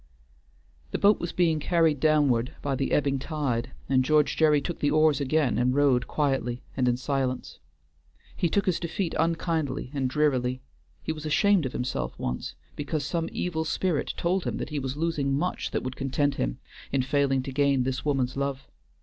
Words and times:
The 0.89 0.97
boat 0.97 1.19
was 1.19 1.31
being 1.31 1.59
carried 1.59 1.99
downward 1.99 2.55
by 2.63 2.73
the 2.73 2.91
ebbing 2.91 3.19
tide, 3.19 3.71
and 3.87 4.03
George 4.03 4.35
Gerry 4.35 4.59
took 4.59 4.79
the 4.79 4.89
oars 4.89 5.21
again, 5.21 5.59
and 5.59 5.75
rowed 5.75 6.07
quietly 6.07 6.63
and 6.75 6.87
in 6.87 6.97
silence. 6.97 7.59
He 8.35 8.49
took 8.49 8.65
his 8.65 8.79
defeat 8.79 9.13
unkindly 9.19 9.91
and 9.93 10.09
drearily; 10.09 10.63
he 11.03 11.13
was 11.13 11.27
ashamed 11.27 11.67
of 11.67 11.73
himself 11.73 12.17
once, 12.17 12.55
because 12.75 13.05
some 13.05 13.29
evil 13.31 13.63
spirit 13.63 14.15
told 14.17 14.45
him 14.45 14.57
that 14.57 14.69
he 14.69 14.79
was 14.79 14.97
losing 14.97 15.37
much 15.37 15.69
that 15.69 15.83
would 15.83 15.95
content 15.95 16.33
him, 16.33 16.57
in 16.91 17.03
failing 17.03 17.43
to 17.43 17.51
gain 17.53 17.83
this 17.83 18.03
woman's 18.03 18.35
love. 18.35 18.67